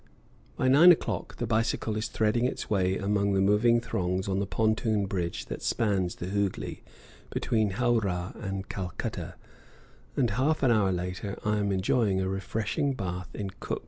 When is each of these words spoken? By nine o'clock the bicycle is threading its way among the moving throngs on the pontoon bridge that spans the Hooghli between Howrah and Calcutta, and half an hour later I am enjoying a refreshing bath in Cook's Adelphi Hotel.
By 0.55 0.67
nine 0.67 0.91
o'clock 0.91 1.35
the 1.35 1.45
bicycle 1.45 1.95
is 1.95 2.07
threading 2.07 2.45
its 2.45 2.71
way 2.71 2.97
among 2.97 3.33
the 3.35 3.39
moving 3.39 3.79
throngs 3.79 4.27
on 4.27 4.39
the 4.39 4.47
pontoon 4.47 5.05
bridge 5.05 5.45
that 5.45 5.61
spans 5.61 6.15
the 6.15 6.25
Hooghli 6.25 6.81
between 7.29 7.73
Howrah 7.73 8.33
and 8.39 8.67
Calcutta, 8.67 9.35
and 10.17 10.31
half 10.31 10.63
an 10.63 10.71
hour 10.71 10.91
later 10.91 11.37
I 11.45 11.57
am 11.57 11.71
enjoying 11.71 12.19
a 12.19 12.27
refreshing 12.27 12.93
bath 12.95 13.29
in 13.35 13.51
Cook's 13.51 13.57
Adelphi 13.59 13.67
Hotel. 13.67 13.77